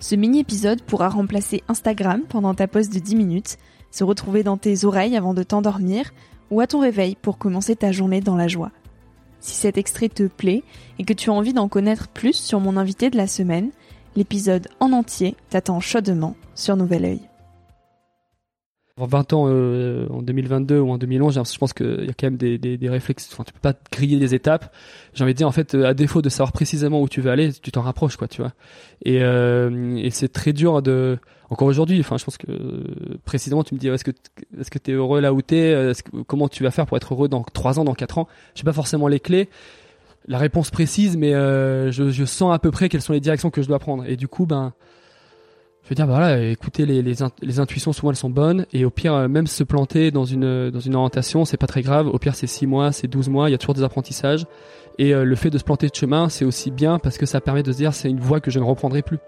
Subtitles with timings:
[0.00, 3.58] Ce mini-épisode pourra remplacer Instagram pendant ta pause de 10 minutes,
[3.90, 6.12] se retrouver dans tes oreilles avant de t'endormir
[6.50, 8.70] ou à ton réveil pour commencer ta journée dans la joie.
[9.40, 10.62] Si cet extrait te plaît
[10.98, 13.70] et que tu as envie d'en connaître plus sur mon invité de la semaine,
[14.16, 17.33] l'épisode en entier t'attend chaudement sur Nouvel Oeil.
[18.96, 22.36] 20 ans euh, en 2022 ou en 2011, je pense qu'il y a quand même
[22.36, 23.28] des, des, des réflexes.
[23.32, 24.72] Enfin, tu peux pas griller des étapes.
[25.14, 27.30] J'ai envie de dire en fait, euh, à défaut de savoir précisément où tu veux
[27.30, 28.52] aller, tu t'en rapproches, quoi, tu vois.
[29.04, 31.18] Et, euh, et c'est très dur de.
[31.50, 32.46] Encore aujourd'hui, enfin, je pense que
[33.24, 34.12] précisément, tu me dis, est-ce que
[34.58, 35.92] est-ce que t'es heureux là où t'es
[36.26, 38.28] Comment tu vas faire pour être heureux dans 3 ans, dans 4 ans?
[38.54, 39.50] J'ai pas forcément les clés,
[40.26, 43.60] la réponse précise, mais je, je sens à peu près quelles sont les directions que
[43.60, 44.06] je dois prendre.
[44.06, 44.72] Et du coup, ben
[45.84, 49.12] je veux dire, bah voilà, écoutez, les, intuitions souvent elles sont bonnes et au pire
[49.12, 52.08] euh, même se planter dans une dans une orientation, c'est pas très grave.
[52.08, 54.46] Au pire c'est 6 mois, c'est 12 mois, il y a toujours des apprentissages
[54.98, 57.42] et euh, le fait de se planter de chemin, c'est aussi bien parce que ça
[57.42, 59.18] permet de se dire c'est une voie que je ne reprendrai plus.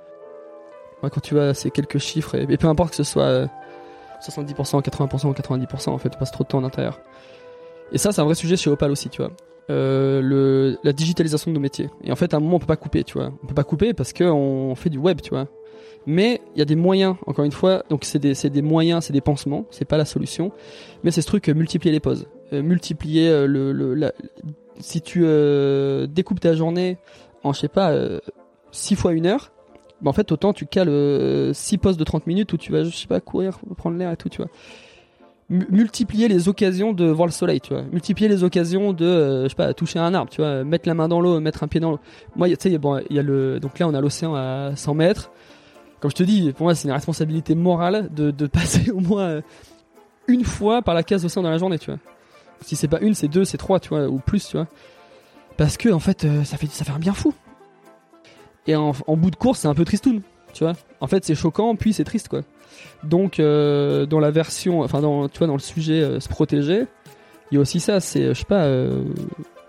[1.02, 3.50] Moi, quand tu vois ces quelques chiffres et, peu importe que ce soit
[4.26, 7.00] 70%, 80% ou 90%, en fait, tu passes trop de temps à l'intérieur.
[7.92, 9.30] Et ça, c'est un vrai sujet chez Opal aussi, tu vois.
[9.68, 11.90] Euh, la digitalisation de nos métiers.
[12.02, 13.30] Et en fait, à un moment, on peut pas couper, tu vois.
[13.42, 15.48] On peut pas couper parce qu'on fait du web, tu vois.
[16.06, 19.12] Mais il y a des moyens, encore une fois, donc c'est des, des moyens, c'est
[19.12, 20.52] des pansements, c'est pas la solution.
[21.02, 22.26] Mais c'est ce truc, euh, multiplier les pauses.
[22.52, 24.12] Euh, multiplier euh, le,
[24.78, 26.96] si tu euh, découpes ta journée
[27.42, 27.92] en, je sais pas,
[28.70, 29.52] 6 fois une heure,
[30.00, 32.94] bah en fait, autant tu cales 6 pauses de 30 minutes où tu vas, je
[32.94, 34.50] sais pas, courir, prendre l'air et tout, tu vois.
[35.48, 37.82] multiplier les occasions de voir le soleil, tu vois.
[37.82, 40.64] Multiplier les occasions de, je sais pas, toucher un arbre, tu vois.
[40.64, 42.00] Mettre la main dans l'eau, mettre un pied dans l'eau.
[42.34, 44.94] Moi, tu sais, bon, il y a le, donc là, on a l'océan à 100
[44.94, 45.30] mètres
[46.10, 49.40] je te dis, pour moi, c'est une responsabilité morale de, de passer au moins euh,
[50.28, 52.00] une fois par la case océan dans la journée, tu vois.
[52.62, 54.66] Si c'est pas une, c'est deux, c'est trois, tu vois, ou plus, tu vois.
[55.56, 57.34] Parce que, en fait, euh, ça fait, ça fait un bien fou.
[58.66, 60.22] Et en, bout de course, c'est un peu tristoun,
[60.52, 60.72] tu vois.
[61.00, 62.40] En fait, c'est choquant, puis c'est triste, quoi.
[63.04, 66.86] Donc, euh, dans la version, enfin, dans, tu vois, dans le sujet se protéger,
[67.50, 68.66] il y a aussi ça, c'est, je sais pas,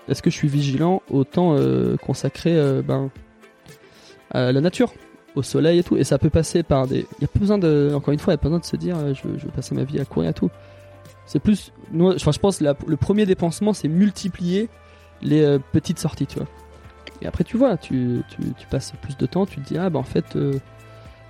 [0.07, 1.55] est-ce que je suis vigilant au temps
[2.01, 3.11] consacré, ben,
[4.31, 4.91] à la nature?
[5.35, 5.97] Au soleil et tout.
[5.97, 7.05] Et ça peut passer par des.
[7.19, 7.91] Il y a pas besoin de.
[7.95, 9.51] Encore une fois, il n'y a pas besoin de se dire euh, je, je, vais
[9.51, 10.49] passer ma vie à courir et tout.
[11.25, 11.71] C'est plus.
[11.99, 14.69] Enfin, je pense le premier dépensement, c'est multiplier
[15.21, 16.47] les euh, petites sorties, tu vois.
[17.21, 19.99] Et après, tu vois, tu, tu, passes plus de temps, tu te dis ah bah
[19.99, 20.35] en fait.
[20.35, 20.53] Euh,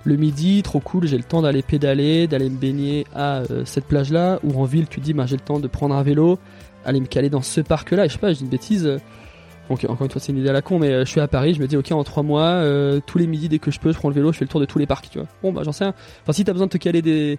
[0.04, 4.38] le midi, trop cool, j'ai le temps d'aller pédaler, d'aller me baigner à cette plage-là,
[4.42, 6.38] ou en ville, tu dis, bah, j'ai le temps de prendre un vélo,
[6.86, 9.00] aller me caler dans ce parc-là, et je sais pas, j'ai une bêtise,
[9.68, 11.28] donc encore une fois c'est une idée à la con mais euh, je suis à
[11.28, 13.78] Paris, je me dis ok en trois mois, euh, tous les midis dès que je
[13.78, 15.28] peux je prends le vélo, je fais le tour de tous les parcs tu vois.
[15.42, 15.94] Bon bah j'en sais rien.
[16.22, 17.38] Enfin si t'as besoin de te caler des,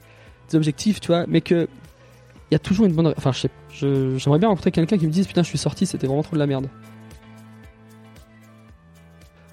[0.53, 1.67] objectifs tu vois, mais que
[2.51, 3.13] il y a toujours une bonne...
[3.17, 6.23] Enfin je j'aimerais bien rencontrer quelqu'un qui me dise putain je suis sorti c'était vraiment
[6.23, 6.67] trop de la merde.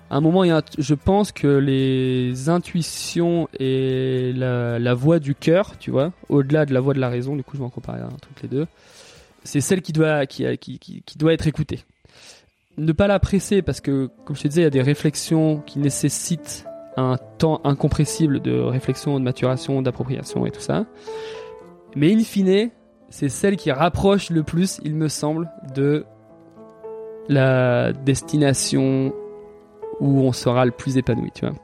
[0.08, 5.34] À un moment, il y a, je pense que les intuitions et la, voix du
[5.34, 7.70] cœur, tu vois, au-delà de la voix de la raison, du coup je vais en
[7.70, 8.66] comparer un truc les deux,
[9.42, 11.80] c'est celle qui doit, qui, qui, qui doit être écoutée
[12.78, 15.62] ne pas la presser parce que, comme je te disais, il y a des réflexions
[15.66, 20.86] qui nécessitent un temps incompressible de réflexion, de maturation, d'appropriation et tout ça.
[21.94, 22.70] Mais in fine,
[23.08, 26.04] c'est celle qui rapproche le plus, il me semble, de
[27.28, 29.12] la destination
[30.00, 31.54] où on sera le plus épanoui, tu vois.